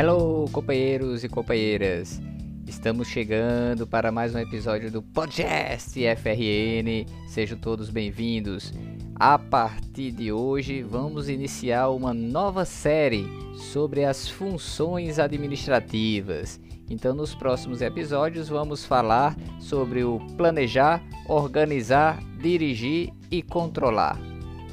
Hello, 0.00 0.48
companheiros 0.50 1.24
e 1.24 1.28
companheiras! 1.28 2.22
Estamos 2.66 3.06
chegando 3.08 3.86
para 3.86 4.10
mais 4.10 4.34
um 4.34 4.38
episódio 4.38 4.90
do 4.90 5.02
Podcast 5.02 6.00
FRN. 6.16 7.04
Sejam 7.28 7.58
todos 7.58 7.90
bem-vindos. 7.90 8.72
A 9.14 9.38
partir 9.38 10.10
de 10.12 10.32
hoje, 10.32 10.82
vamos 10.82 11.28
iniciar 11.28 11.90
uma 11.90 12.14
nova 12.14 12.64
série 12.64 13.26
sobre 13.54 14.02
as 14.02 14.26
funções 14.26 15.18
administrativas. 15.18 16.58
Então, 16.88 17.14
nos 17.14 17.34
próximos 17.34 17.82
episódios, 17.82 18.48
vamos 18.48 18.86
falar 18.86 19.36
sobre 19.58 20.02
o 20.02 20.18
planejar, 20.34 21.02
organizar, 21.28 22.18
dirigir 22.38 23.12
e 23.30 23.42
controlar. 23.42 24.18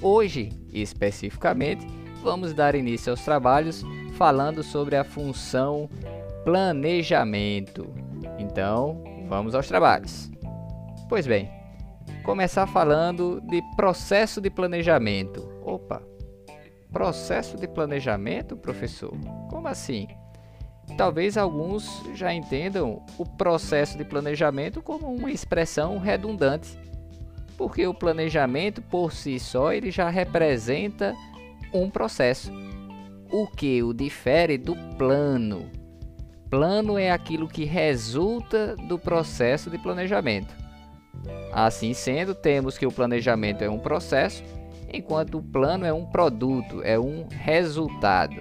Hoje, 0.01 0.53
especificamente, 0.71 1.85
vamos 2.23 2.53
dar 2.53 2.75
início 2.75 3.11
aos 3.11 3.25
trabalhos 3.25 3.83
falando 4.17 4.63
sobre 4.63 4.95
a 4.95 5.03
função 5.03 5.87
planejamento. 6.43 7.87
Então, 8.39 9.03
vamos 9.29 9.53
aos 9.53 9.67
trabalhos. 9.67 10.31
Pois 11.07 11.27
bem, 11.27 11.51
começar 12.23 12.65
falando 12.65 13.39
de 13.41 13.61
processo 13.75 14.41
de 14.41 14.49
planejamento. 14.49 15.47
Opa, 15.63 16.01
processo 16.91 17.57
de 17.57 17.67
planejamento, 17.67 18.57
professor? 18.57 19.13
Como 19.51 19.67
assim? 19.67 20.07
Talvez 20.97 21.37
alguns 21.37 21.87
já 22.15 22.33
entendam 22.33 23.05
o 23.19 23.25
processo 23.25 23.99
de 23.99 24.03
planejamento 24.03 24.81
como 24.81 25.13
uma 25.13 25.31
expressão 25.31 25.99
redundante, 25.99 26.79
porque 27.55 27.85
o 27.85 27.93
planejamento 27.93 28.81
por 28.81 29.11
si 29.11 29.39
só 29.39 29.71
ele 29.71 29.91
já 29.91 30.09
representa 30.09 31.13
um 31.71 31.87
processo 31.89 32.51
o 33.31 33.47
que 33.47 33.83
o 33.83 33.93
difere 33.93 34.57
do 34.57 34.75
plano. 34.97 35.69
Plano 36.49 36.97
é 36.97 37.11
aquilo 37.11 37.47
que 37.47 37.65
resulta 37.65 38.75
do 38.87 38.97
processo 38.97 39.69
de 39.69 39.77
planejamento. 39.77 40.55
Assim 41.51 41.93
sendo, 41.93 42.33
temos 42.33 42.77
que 42.77 42.85
o 42.85 42.91
planejamento 42.91 43.63
é 43.63 43.69
um 43.69 43.79
processo, 43.79 44.43
enquanto 44.91 45.39
o 45.39 45.43
plano 45.43 45.85
é 45.85 45.91
um 45.91 46.05
produto, 46.05 46.81
é 46.83 46.97
um 46.97 47.27
resultado. 47.29 48.37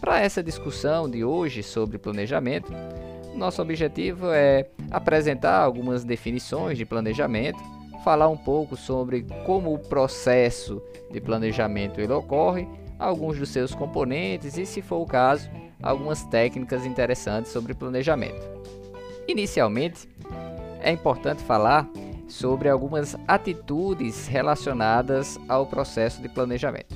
Para 0.00 0.20
essa 0.20 0.42
discussão 0.42 1.08
de 1.08 1.22
hoje 1.22 1.62
sobre 1.62 1.98
planejamento, 1.98 2.72
nosso 3.34 3.62
objetivo 3.62 4.30
é 4.30 4.68
apresentar 4.90 5.60
algumas 5.60 6.04
definições 6.04 6.76
de 6.76 6.84
planejamento, 6.84 7.58
falar 8.02 8.28
um 8.28 8.36
pouco 8.36 8.76
sobre 8.76 9.26
como 9.44 9.74
o 9.74 9.78
processo 9.78 10.82
de 11.12 11.20
planejamento 11.20 12.00
ele 12.00 12.12
ocorre 12.12 12.66
alguns 13.00 13.38
dos 13.38 13.48
seus 13.48 13.74
componentes 13.74 14.58
e, 14.58 14.66
se 14.66 14.82
for 14.82 14.98
o 14.98 15.06
caso, 15.06 15.50
algumas 15.82 16.22
técnicas 16.24 16.84
interessantes 16.84 17.50
sobre 17.50 17.74
planejamento. 17.74 18.46
Inicialmente, 19.26 20.06
é 20.80 20.92
importante 20.92 21.42
falar 21.42 21.88
sobre 22.28 22.68
algumas 22.68 23.16
atitudes 23.26 24.28
relacionadas 24.28 25.38
ao 25.48 25.66
processo 25.66 26.20
de 26.22 26.28
planejamento. 26.28 26.94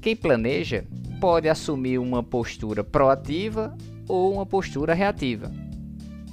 Quem 0.00 0.14
planeja 0.14 0.84
pode 1.20 1.48
assumir 1.48 1.98
uma 1.98 2.22
postura 2.22 2.84
proativa 2.84 3.76
ou 4.08 4.32
uma 4.32 4.46
postura 4.46 4.94
reativa. 4.94 5.50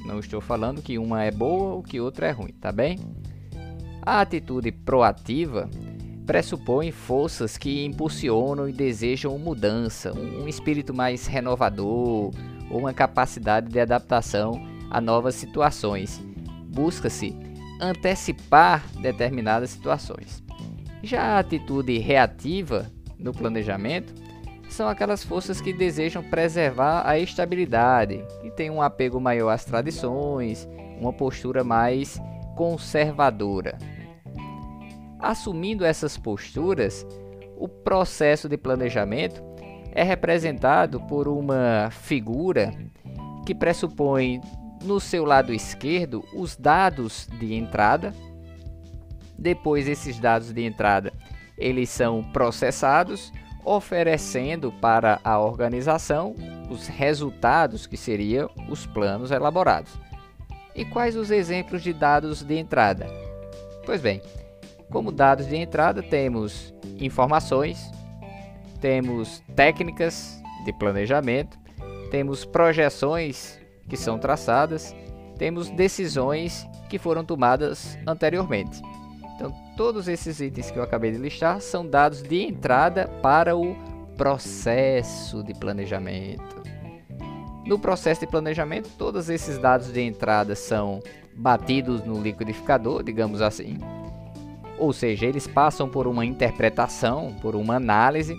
Não 0.05 0.19
estou 0.19 0.41
falando 0.41 0.81
que 0.81 0.97
uma 0.97 1.23
é 1.23 1.31
boa 1.31 1.75
ou 1.75 1.83
que 1.83 1.99
outra 1.99 2.27
é 2.27 2.31
ruim, 2.31 2.53
tá 2.59 2.71
bem? 2.71 2.99
A 4.01 4.21
atitude 4.21 4.71
proativa 4.71 5.69
pressupõe 6.25 6.91
forças 6.91 7.57
que 7.57 7.85
impulsionam 7.85 8.69
e 8.69 8.73
desejam 8.73 9.37
mudança, 9.37 10.13
um 10.13 10.47
espírito 10.47 10.93
mais 10.93 11.27
renovador 11.27 12.31
ou 12.69 12.79
uma 12.79 12.93
capacidade 12.93 13.69
de 13.69 13.79
adaptação 13.79 14.61
a 14.89 15.01
novas 15.01 15.35
situações. 15.35 16.21
Busca-se 16.67 17.35
antecipar 17.81 18.83
determinadas 19.01 19.71
situações. 19.71 20.43
Já 21.03 21.21
a 21.21 21.39
atitude 21.39 21.97
reativa 21.97 22.91
no 23.17 23.33
planejamento 23.33 24.13
são 24.69 24.87
aquelas 24.87 25.23
forças 25.23 25.59
que 25.59 25.73
desejam 25.73 26.23
preservar 26.23 27.03
a 27.05 27.19
estabilidade, 27.19 28.23
que 28.41 28.51
têm 28.51 28.69
um 28.69 28.81
apego 28.81 29.19
maior 29.19 29.49
às 29.49 29.65
tradições, 29.65 30.67
uma 30.99 31.11
postura 31.11 31.63
mais 31.63 32.21
conservadora. 32.55 33.77
Assumindo 35.21 35.85
essas 35.85 36.17
posturas, 36.17 37.05
o 37.55 37.67
processo 37.67 38.49
de 38.49 38.57
planejamento 38.57 39.43
é 39.91 40.03
representado 40.03 40.99
por 41.01 41.27
uma 41.27 41.89
figura 41.91 42.73
que 43.45 43.53
pressupõe 43.53 44.41
no 44.83 44.99
seu 44.99 45.23
lado 45.23 45.53
esquerdo 45.53 46.23
os 46.33 46.55
dados 46.55 47.27
de 47.39 47.53
entrada. 47.53 48.13
Depois 49.37 49.87
esses 49.87 50.19
dados 50.19 50.51
de 50.51 50.63
entrada, 50.63 51.13
eles 51.57 51.89
são 51.89 52.23
processados, 52.23 53.31
oferecendo 53.63 54.71
para 54.71 55.19
a 55.23 55.39
organização 55.39 56.33
os 56.67 56.87
resultados 56.87 57.85
que 57.85 57.97
seriam 57.97 58.49
os 58.69 58.87
planos 58.87 59.29
elaborados. 59.29 59.91
E 60.75 60.83
quais 60.85 61.15
os 61.15 61.29
exemplos 61.29 61.83
de 61.83 61.93
dados 61.93 62.41
de 62.41 62.57
entrada? 62.57 63.05
Pois 63.85 64.01
bem, 64.01 64.21
como 64.91 65.11
dados 65.11 65.47
de 65.47 65.55
entrada, 65.55 66.03
temos 66.03 66.73
informações, 66.99 67.89
temos 68.79 69.41
técnicas 69.55 70.39
de 70.65 70.73
planejamento, 70.73 71.57
temos 72.11 72.43
projeções 72.45 73.59
que 73.89 73.95
são 73.95 74.19
traçadas, 74.19 74.93
temos 75.37 75.69
decisões 75.69 76.67
que 76.89 76.99
foram 76.99 77.23
tomadas 77.23 77.97
anteriormente. 78.05 78.81
Então, 79.35 79.51
todos 79.75 80.07
esses 80.07 80.39
itens 80.39 80.69
que 80.69 80.77
eu 80.77 80.83
acabei 80.83 81.11
de 81.11 81.17
listar 81.17 81.61
são 81.61 81.87
dados 81.87 82.21
de 82.21 82.43
entrada 82.43 83.07
para 83.23 83.55
o 83.55 83.75
processo 84.17 85.41
de 85.41 85.53
planejamento. 85.53 86.61
No 87.65 87.79
processo 87.79 88.21
de 88.21 88.27
planejamento, 88.27 88.89
todos 88.97 89.29
esses 89.29 89.57
dados 89.57 89.91
de 89.91 90.01
entrada 90.01 90.53
são 90.53 90.99
batidos 91.33 92.03
no 92.03 92.21
liquidificador, 92.21 93.03
digamos 93.03 93.41
assim, 93.41 93.77
ou 94.81 94.91
seja, 94.91 95.27
eles 95.27 95.45
passam 95.45 95.87
por 95.87 96.07
uma 96.07 96.25
interpretação, 96.25 97.35
por 97.39 97.55
uma 97.55 97.75
análise, 97.75 98.35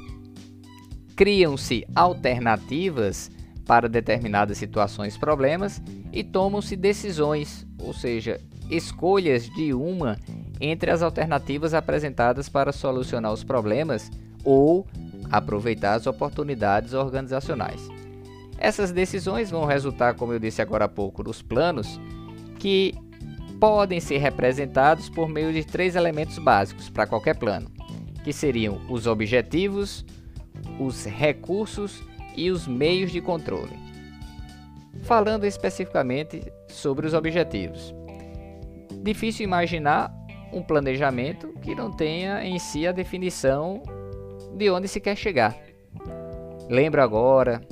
criam-se 1.14 1.86
alternativas 1.94 3.30
para 3.64 3.88
determinadas 3.88 4.58
situações, 4.58 5.16
problemas 5.16 5.80
e 6.12 6.24
tomam-se 6.24 6.74
decisões, 6.74 7.64
ou 7.80 7.94
seja, 7.94 8.40
escolhas 8.68 9.48
de 9.50 9.72
uma 9.72 10.18
entre 10.60 10.90
as 10.90 11.00
alternativas 11.00 11.74
apresentadas 11.74 12.48
para 12.48 12.72
solucionar 12.72 13.32
os 13.32 13.44
problemas 13.44 14.10
ou 14.44 14.84
aproveitar 15.30 15.94
as 15.94 16.08
oportunidades 16.08 16.92
organizacionais. 16.92 17.88
Essas 18.58 18.90
decisões 18.90 19.48
vão 19.48 19.64
resultar, 19.64 20.14
como 20.14 20.32
eu 20.32 20.40
disse 20.40 20.60
agora 20.60 20.86
há 20.86 20.88
pouco, 20.88 21.22
dos 21.22 21.40
planos 21.40 22.00
que 22.58 22.94
podem 23.62 24.00
ser 24.00 24.18
representados 24.18 25.08
por 25.08 25.28
meio 25.28 25.52
de 25.52 25.64
três 25.64 25.94
elementos 25.94 26.36
básicos 26.36 26.90
para 26.90 27.06
qualquer 27.06 27.36
plano, 27.36 27.70
que 28.24 28.32
seriam 28.32 28.80
os 28.88 29.06
objetivos, 29.06 30.04
os 30.80 31.04
recursos 31.04 32.02
e 32.36 32.50
os 32.50 32.66
meios 32.66 33.12
de 33.12 33.20
controle. 33.20 33.78
Falando 35.02 35.44
especificamente 35.44 36.42
sobre 36.66 37.06
os 37.06 37.14
objetivos. 37.14 37.94
Difícil 39.00 39.44
imaginar 39.44 40.12
um 40.52 40.60
planejamento 40.60 41.54
que 41.62 41.72
não 41.72 41.92
tenha 41.92 42.44
em 42.44 42.58
si 42.58 42.84
a 42.84 42.90
definição 42.90 43.80
de 44.56 44.70
onde 44.70 44.88
se 44.88 44.98
quer 44.98 45.14
chegar. 45.14 45.56
Lembro 46.68 47.00
agora 47.00 47.62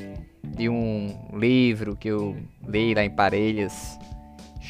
de 0.45 0.69
um 0.69 1.33
livro 1.35 1.97
que 1.97 2.07
eu 2.07 2.37
li 2.65 2.95
lá 2.95 3.05
em 3.05 3.11
Parelhas, 3.11 3.99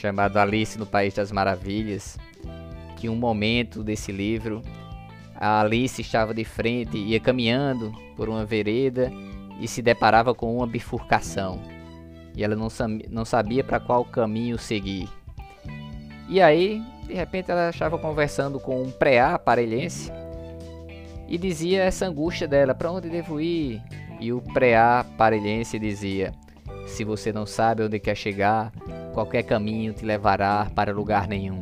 chamado 0.00 0.38
Alice 0.38 0.78
no 0.78 0.86
País 0.86 1.12
das 1.14 1.30
Maravilhas, 1.30 2.18
que 2.96 3.08
um 3.08 3.16
momento 3.16 3.84
desse 3.84 4.10
livro 4.10 4.62
a 5.34 5.60
Alice 5.60 6.00
estava 6.00 6.34
de 6.34 6.44
frente, 6.44 6.98
ia 6.98 7.18
caminhando 7.20 7.92
por 8.16 8.28
uma 8.28 8.44
vereda 8.44 9.10
e 9.58 9.68
se 9.68 9.80
deparava 9.80 10.34
com 10.34 10.56
uma 10.56 10.66
bifurcação. 10.66 11.60
E 12.36 12.44
ela 12.44 12.54
não, 12.54 12.68
não 13.08 13.24
sabia 13.24 13.64
para 13.64 13.80
qual 13.80 14.04
caminho 14.04 14.58
seguir. 14.58 15.08
E 16.28 16.40
aí, 16.40 16.82
de 17.06 17.14
repente, 17.14 17.50
ela 17.50 17.70
estava 17.70 17.98
conversando 17.98 18.60
com 18.60 18.82
um 18.82 18.90
preá 18.90 19.38
parelhense 19.38 20.12
e 21.26 21.38
dizia 21.38 21.84
essa 21.84 22.06
angústia 22.06 22.46
dela: 22.46 22.74
para 22.74 22.90
onde 22.90 23.08
devo 23.08 23.40
ir? 23.40 23.82
E 24.20 24.32
o 24.32 24.40
preá 24.40 25.04
parelhense 25.16 25.78
dizia: 25.78 26.32
se 26.86 27.02
você 27.02 27.32
não 27.32 27.46
sabe 27.46 27.82
onde 27.82 27.98
quer 27.98 28.14
chegar, 28.14 28.70
qualquer 29.12 29.42
caminho 29.42 29.92
te 29.92 30.04
levará 30.04 30.70
para 30.74 30.92
lugar 30.92 31.26
nenhum. 31.28 31.60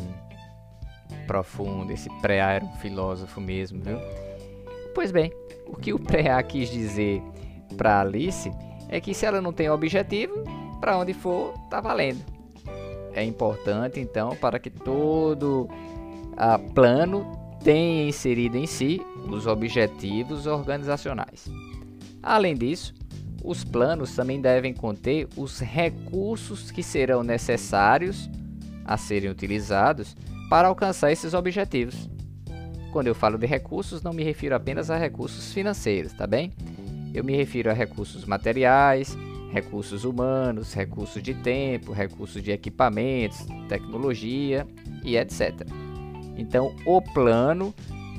Profundo, 1.27 1.93
esse 1.93 2.09
Preá 2.21 2.53
era 2.53 2.65
um 2.65 2.75
filósofo 2.77 3.41
mesmo, 3.41 3.83
viu? 3.83 3.99
Pois 4.95 5.13
bem, 5.13 5.33
o 5.67 5.77
que 5.77 5.93
o 5.93 5.99
Preá 5.99 6.43
quis 6.43 6.71
dizer 6.71 7.23
para 7.77 8.01
Alice 8.01 8.51
é 8.89 9.01
que 9.01 9.15
se 9.15 9.27
ela 9.27 9.41
não 9.41 9.53
tem 9.53 9.69
objetivo, 9.69 10.43
para 10.81 10.97
onde 10.97 11.13
for, 11.13 11.53
tá 11.69 11.81
valendo. 11.81 12.25
É 13.13 13.23
importante 13.23 14.01
então 14.01 14.35
para 14.37 14.59
que 14.59 14.71
todo 14.71 15.69
a 16.37 16.59
plano 16.59 17.31
tenha 17.63 18.09
inserido 18.09 18.57
em 18.57 18.67
si 18.67 19.01
os 19.29 19.47
objetivos 19.47 20.47
organizacionais. 20.47 21.51
Além 22.23 22.55
disso, 22.55 22.95
os 23.43 23.65
planos 23.65 24.15
também 24.15 24.41
devem 24.41 24.75
conter 24.75 25.29
os 25.37 25.61
recursos 25.61 26.71
que 26.71 26.83
serão 26.83 27.23
necessários 27.23 28.29
a 28.85 28.97
serem 28.97 29.31
utilizados 29.31 30.17
para 30.49 30.69
alcançar 30.69 31.13
esses 31.13 31.35
objetivos. 31.35 32.09
Quando 32.93 33.07
eu 33.07 33.15
falo 33.15 33.37
de 33.37 33.47
recursos, 33.47 34.03
não 34.03 34.13
me 34.13 34.25
refiro 34.25 34.55
apenas 34.55 34.91
a 34.91 34.97
recursos 34.97 35.53
financeiros, 35.53 36.13
tá 36.13 36.27
bem? 36.27 36.53
Eu 37.13 37.23
me 37.23 37.37
refiro 37.37 37.71
a 37.71 37.75
recursos 37.75 38.25
materiais, 38.25 39.17
recursos 39.53 40.05
humanos, 40.05 40.73
recursos 40.73 41.23
de 41.23 41.35
tempo, 41.35 41.93
recursos 41.93 42.43
de 42.43 42.51
equipamentos, 42.51 43.47
tecnologia 43.69 44.67
e 45.05 45.17
etc. 45.17 45.67
Então, 46.37 46.75
o 46.87 47.03
plano 47.03 47.75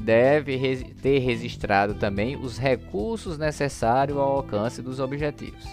deve 0.09 0.85
ter 1.03 1.19
registrado 1.19 1.94
também 1.94 2.35
os 2.35 2.57
recursos 2.57 3.38
necessários 3.38 4.17
ao 4.17 4.38
alcance 4.38 4.81
dos 4.81 5.00
objetivos. 5.00 5.63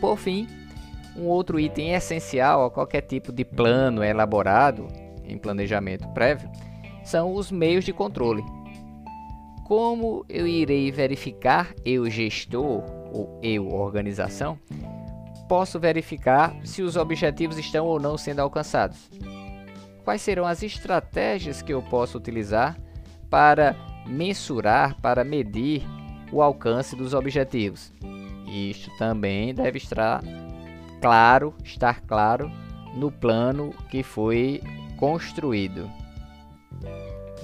Por 0.00 0.16
fim, 0.16 0.46
um 1.16 1.24
outro 1.24 1.58
item 1.58 1.94
essencial 1.94 2.64
a 2.64 2.70
qualquer 2.70 3.00
tipo 3.00 3.32
de 3.32 3.44
plano 3.44 4.04
elaborado 4.04 4.86
em 5.24 5.36
planejamento 5.36 6.06
prévio 6.10 6.48
são 7.02 7.34
os 7.34 7.50
meios 7.50 7.84
de 7.84 7.92
controle. 7.92 8.44
Como 9.66 10.24
eu 10.28 10.46
irei 10.46 10.92
verificar, 10.92 11.74
eu 11.84 12.08
gestor 12.08 12.84
ou 13.12 13.40
eu 13.42 13.68
organização, 13.68 14.56
posso 15.48 15.80
verificar 15.80 16.54
se 16.62 16.82
os 16.82 16.94
objetivos 16.94 17.58
estão 17.58 17.84
ou 17.84 17.98
não 17.98 18.16
sendo 18.16 18.38
alcançados 18.38 19.10
quais 20.04 20.22
serão 20.22 20.46
as 20.46 20.62
estratégias 20.62 21.60
que 21.60 21.70
eu 21.70 21.82
posso 21.82 22.16
utilizar 22.16 22.78
para 23.30 23.76
mensurar, 24.06 25.00
para 25.00 25.24
medir 25.24 25.82
o 26.32 26.42
alcance 26.42 26.96
dos 26.96 27.14
objetivos. 27.14 27.92
Isto 28.46 28.90
também 28.98 29.54
deve 29.54 29.78
estar 29.78 30.22
claro, 31.00 31.54
estar 31.62 32.00
claro 32.02 32.50
no 32.94 33.10
plano 33.10 33.74
que 33.90 34.02
foi 34.02 34.62
construído. 34.96 35.90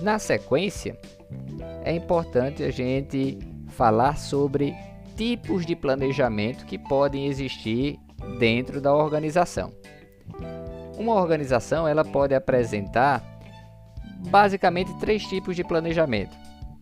Na 0.01 0.19
sequência, 0.19 0.99
é 1.85 1.95
importante 1.95 2.63
a 2.63 2.71
gente 2.71 3.39
falar 3.69 4.17
sobre 4.17 4.75
tipos 5.17 5.65
de 5.65 5.77
planejamento 5.77 6.65
que 6.67 6.79
podem 6.79 7.27
existir 7.27 7.99
dentro 8.39 8.81
da 8.81 8.93
organização. 8.93 9.73
Uma 10.99 11.15
organização 11.15 11.87
ela 11.87 12.05
pode 12.05 12.35
apresentar 12.35 13.23
basicamente 14.29 14.93
três 14.99 15.25
tipos 15.25 15.55
de 15.57 15.65
planejamento, 15.65 16.37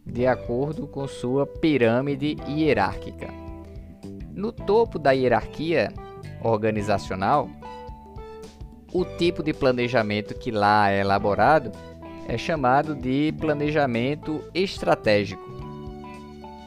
de 0.06 0.26
acordo 0.26 0.86
com 0.86 1.06
sua 1.06 1.46
pirâmide 1.46 2.36
hierárquica. 2.48 3.28
No 4.34 4.52
topo 4.52 4.98
da 4.98 5.12
hierarquia 5.12 5.92
organizacional, 6.42 7.48
o 8.92 9.04
tipo 9.04 9.42
de 9.42 9.52
planejamento 9.52 10.34
que 10.34 10.50
lá 10.50 10.90
é 10.90 11.00
elaborado 11.00 11.72
é 12.28 12.38
chamado 12.38 12.94
de 12.94 13.32
planejamento 13.38 14.42
estratégico. 14.54 15.42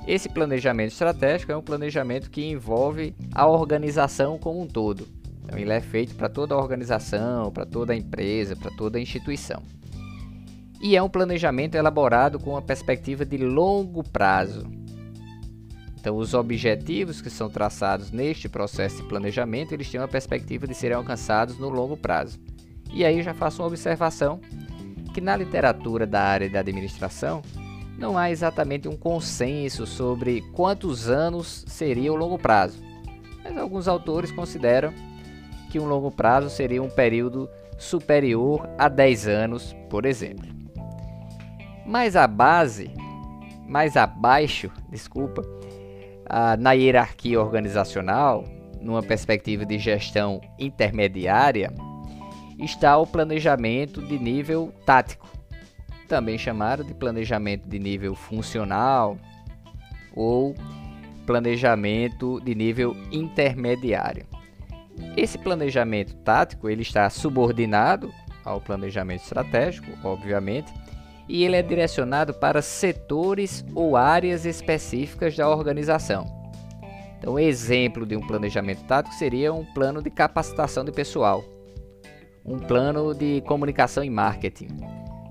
Esse 0.07 0.29
planejamento 0.29 0.91
estratégico 0.91 1.51
é 1.51 1.57
um 1.57 1.63
planejamento 1.63 2.29
que 2.29 2.45
envolve 2.45 3.15
a 3.33 3.47
organização 3.47 4.37
como 4.37 4.61
um 4.61 4.67
todo. 4.67 5.07
Então 5.43 5.57
ele 5.57 5.71
é 5.71 5.81
feito 5.81 6.15
para 6.15 6.29
toda 6.29 6.53
a 6.53 6.57
organização, 6.57 7.51
para 7.51 7.65
toda 7.65 7.93
a 7.93 7.95
empresa, 7.95 8.55
para 8.55 8.71
toda 8.71 8.97
a 8.97 9.01
instituição. 9.01 9.63
E 10.81 10.95
é 10.95 11.01
um 11.01 11.09
planejamento 11.09 11.75
elaborado 11.75 12.39
com 12.39 12.51
uma 12.51 12.61
perspectiva 12.61 13.25
de 13.25 13.37
longo 13.37 14.03
prazo. 14.03 14.65
Então 15.99 16.17
os 16.17 16.33
objetivos 16.35 17.21
que 17.21 17.31
são 17.31 17.49
traçados 17.49 18.11
neste 18.11 18.47
processo 18.47 18.97
de 18.97 19.09
planejamento, 19.09 19.73
eles 19.73 19.89
têm 19.89 19.99
uma 19.99 20.07
perspectiva 20.07 20.67
de 20.67 20.75
serem 20.75 20.95
alcançados 20.95 21.57
no 21.57 21.67
longo 21.69 21.97
prazo. 21.97 22.39
E 22.93 23.03
aí 23.03 23.23
já 23.23 23.33
faço 23.33 23.61
uma 23.61 23.67
observação 23.67 24.39
que 25.13 25.19
na 25.19 25.35
literatura 25.35 26.05
da 26.05 26.21
área 26.21 26.49
da 26.49 26.59
administração 26.59 27.41
não 27.97 28.17
há 28.17 28.29
exatamente 28.29 28.87
um 28.87 28.95
consenso 28.95 29.87
sobre 29.87 30.41
quantos 30.53 31.09
anos 31.09 31.65
seria 31.67 32.11
o 32.13 32.15
longo 32.15 32.37
prazo. 32.37 32.77
Mas 33.43 33.57
alguns 33.57 33.87
autores 33.87 34.31
consideram 34.31 34.93
que 35.71 35.79
um 35.79 35.85
longo 35.85 36.11
prazo 36.11 36.49
seria 36.49 36.83
um 36.83 36.89
período 36.89 37.49
superior 37.77 38.69
a 38.77 38.87
10 38.87 39.27
anos, 39.27 39.75
por 39.89 40.05
exemplo. 40.05 40.54
Mais 41.85 42.15
a 42.15 42.27
base, 42.27 42.91
mais 43.67 43.95
abaixo, 43.95 44.71
desculpa, 44.89 45.43
na 46.59 46.71
hierarquia 46.71 47.39
organizacional, 47.39 48.43
numa 48.81 49.03
perspectiva 49.03 49.65
de 49.65 49.77
gestão 49.77 50.41
intermediária, 50.57 51.71
está 52.59 52.97
o 52.97 53.05
planejamento 53.05 54.01
de 54.01 54.17
nível 54.17 54.73
tático, 54.85 55.27
também 56.07 56.37
chamado 56.37 56.83
de 56.83 56.93
planejamento 56.93 57.67
de 57.67 57.79
nível 57.79 58.15
funcional 58.15 59.17
ou 60.15 60.55
planejamento 61.25 62.39
de 62.41 62.55
nível 62.55 62.95
intermediário. 63.11 64.25
Esse 65.17 65.37
planejamento 65.37 66.15
tático 66.17 66.69
ele 66.69 66.83
está 66.83 67.09
subordinado 67.09 68.11
ao 68.43 68.61
planejamento 68.61 69.23
estratégico, 69.23 69.87
obviamente, 70.03 70.71
e 71.27 71.43
ele 71.43 71.55
é 71.55 71.61
direcionado 71.61 72.33
para 72.33 72.61
setores 72.61 73.65
ou 73.73 73.97
áreas 73.97 74.45
específicas 74.45 75.35
da 75.35 75.49
organização. 75.49 76.25
Então, 77.17 77.39
exemplo 77.39 78.05
de 78.05 78.15
um 78.15 78.21
planejamento 78.21 78.83
tático 78.83 79.15
seria 79.15 79.51
um 79.51 79.65
plano 79.65 80.01
de 80.01 80.09
capacitação 80.09 80.83
de 80.85 80.91
pessoal, 80.91 81.43
um 82.45 82.59
plano 82.59 83.15
de 83.15 83.41
comunicação 83.47 84.03
e 84.03 84.09
marketing, 84.09 84.67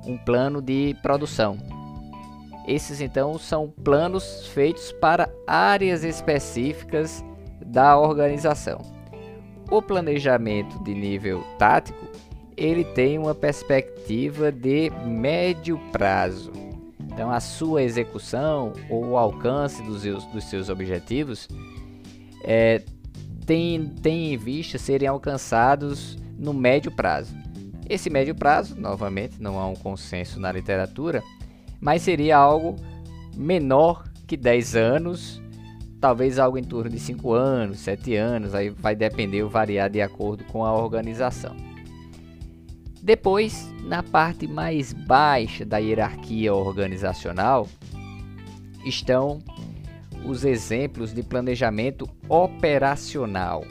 um 0.04 0.18
plano 0.18 0.60
de 0.60 0.96
produção. 1.02 1.56
Esses 2.66 3.00
então 3.00 3.38
são 3.38 3.68
planos 3.68 4.48
feitos 4.48 4.90
para 4.92 5.28
áreas 5.46 6.02
específicas 6.02 7.24
da 7.64 7.96
organização. 7.98 8.80
O 9.70 9.80
planejamento 9.80 10.82
de 10.82 10.94
nível 10.94 11.44
tático, 11.58 12.06
ele 12.56 12.84
tem 12.84 13.18
uma 13.18 13.34
perspectiva 13.34 14.50
de 14.50 14.90
médio 15.04 15.78
prazo. 15.92 16.52
Então, 17.00 17.30
a 17.30 17.40
sua 17.40 17.82
execução 17.82 18.73
ou 18.88 19.11
o 19.11 19.16
alcance 19.16 19.82
dos 19.82 20.02
seus, 20.02 20.25
dos 20.26 20.44
seus 20.44 20.68
objetivos 20.68 21.49
é, 22.42 22.82
tem, 23.46 23.87
tem 24.02 24.34
em 24.34 24.37
vista 24.37 24.78
serem 24.78 25.08
alcançados 25.08 26.18
no 26.38 26.52
médio 26.52 26.90
prazo. 26.90 27.34
Esse 27.88 28.11
médio 28.11 28.34
prazo, 28.34 28.75
novamente, 28.78 29.40
não 29.40 29.61
há 29.61 29.66
um 29.66 29.75
consenso 29.75 30.40
na 30.40 30.50
literatura, 30.50 31.23
mas 31.80 32.02
seria 32.02 32.37
algo 32.37 32.76
menor 33.37 34.04
que 34.26 34.37
10 34.37 34.75
anos 34.75 35.42
talvez 36.04 36.38
algo 36.38 36.58
em 36.58 36.62
torno 36.62 36.90
de 36.90 37.00
5 37.00 37.32
anos, 37.32 37.78
7 37.78 38.14
anos, 38.14 38.54
aí 38.54 38.68
vai 38.68 38.94
depender 38.94 39.42
variar 39.44 39.88
de 39.88 40.02
acordo 40.02 40.44
com 40.44 40.62
a 40.62 40.70
organização. 40.70 41.56
Depois, 43.04 43.70
na 43.82 44.02
parte 44.02 44.46
mais 44.46 44.94
baixa 44.94 45.62
da 45.62 45.76
hierarquia 45.76 46.54
organizacional, 46.54 47.68
estão 48.82 49.42
os 50.25 50.42
exemplos 50.42 51.12
de 51.12 51.23
planejamento 51.23 52.08
operacional. 52.30 53.62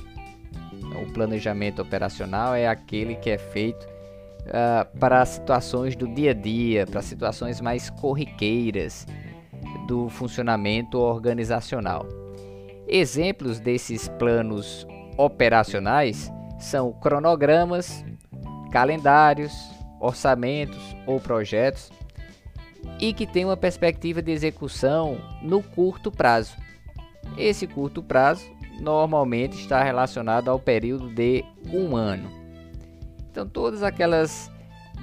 Então, 0.71 1.01
o 1.01 1.11
planejamento 1.11 1.81
operacional 1.81 2.53
é 2.53 2.67
aquele 2.67 3.15
que 3.15 3.31
é 3.31 3.39
feito 3.39 3.83
uh, 3.83 4.99
para 4.99 5.25
situações 5.25 5.95
do 5.95 6.07
dia 6.07 6.29
a 6.29 6.35
dia, 6.35 6.85
para 6.85 7.01
situações 7.01 7.59
mais 7.59 7.89
corriqueiras 7.89 9.07
do 9.87 10.09
funcionamento 10.09 10.99
organizacional. 10.99 12.07
Exemplos 12.87 13.59
desses 13.59 14.07
planos 14.07 14.85
operacionais 15.17 16.31
são 16.59 16.93
cronogramas, 16.93 18.05
calendários, 18.73 19.53
orçamentos 19.99 20.95
ou 21.05 21.19
projetos 21.19 21.91
e 22.99 23.13
que 23.13 23.27
tem 23.27 23.45
uma 23.45 23.55
perspectiva 23.55 24.19
de 24.19 24.31
execução 24.31 25.19
no 25.43 25.61
curto 25.61 26.11
prazo. 26.11 26.57
Esse 27.37 27.67
curto 27.67 28.01
prazo 28.01 28.43
normalmente 28.79 29.59
está 29.59 29.83
relacionado 29.83 30.49
ao 30.49 30.57
período 30.57 31.07
de 31.07 31.45
um 31.71 31.95
ano. 31.95 32.29
Então, 33.29 33.47
todas 33.47 33.83
aquelas 33.83 34.51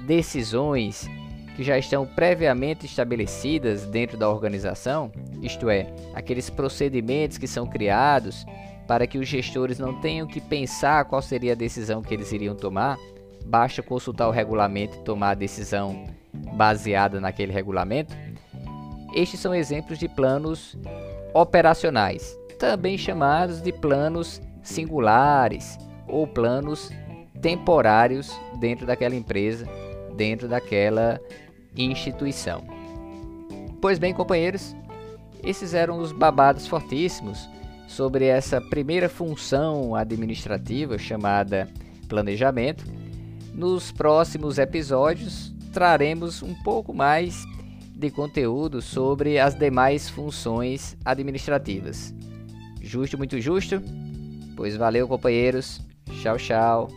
decisões 0.05 1.09
que 1.55 1.63
já 1.63 1.77
estão 1.77 2.05
previamente 2.05 2.85
estabelecidas 2.85 3.85
dentro 3.85 4.17
da 4.17 4.29
organização, 4.29 5.11
isto 5.41 5.69
é, 5.69 5.87
aqueles 6.13 6.49
procedimentos 6.49 7.37
que 7.37 7.47
são 7.47 7.65
criados 7.65 8.45
para 8.85 9.07
que 9.07 9.17
os 9.17 9.27
gestores 9.29 9.79
não 9.79 10.01
tenham 10.01 10.27
que 10.27 10.41
pensar 10.41 11.05
qual 11.05 11.21
seria 11.21 11.53
a 11.53 11.55
decisão 11.55 12.01
que 12.01 12.13
eles 12.13 12.31
iriam 12.33 12.55
tomar, 12.55 12.97
basta 13.45 13.81
consultar 13.81 14.27
o 14.27 14.31
regulamento 14.31 14.97
e 14.97 15.03
tomar 15.03 15.31
a 15.31 15.35
decisão 15.35 16.05
baseada 16.55 17.19
naquele 17.19 17.51
regulamento. 17.51 18.15
Estes 19.13 19.39
são 19.39 19.53
exemplos 19.53 19.99
de 19.99 20.07
planos 20.07 20.77
operacionais, 21.33 22.37
também 22.57 22.97
chamados 22.97 23.61
de 23.61 23.71
planos 23.71 24.41
singulares 24.63 25.77
ou 26.07 26.27
planos 26.27 26.91
temporários 27.41 28.31
dentro 28.59 28.85
daquela 28.85 29.15
empresa, 29.15 29.67
dentro 30.15 30.47
daquela 30.47 31.19
instituição. 31.75 32.63
Pois 33.81 33.97
bem, 33.97 34.13
companheiros, 34.13 34.75
esses 35.43 35.73
eram 35.73 35.97
os 35.97 36.11
babados 36.11 36.67
fortíssimos 36.67 37.49
sobre 37.87 38.25
essa 38.25 38.61
primeira 38.61 39.09
função 39.09 39.95
administrativa 39.95 40.97
chamada 40.97 41.67
planejamento. 42.07 42.85
Nos 43.53 43.91
próximos 43.91 44.57
episódios 44.57 45.53
traremos 45.73 46.41
um 46.41 46.53
pouco 46.63 46.93
mais 46.93 47.43
de 47.95 48.09
conteúdo 48.09 48.81
sobre 48.81 49.37
as 49.37 49.53
demais 49.55 50.09
funções 50.09 50.97
administrativas. 51.05 52.13
Justo, 52.81 53.17
muito 53.17 53.39
justo? 53.39 53.81
Pois 54.55 54.75
valeu, 54.75 55.07
companheiros. 55.07 55.81
Tchau, 56.21 56.37
tchau. 56.37 56.87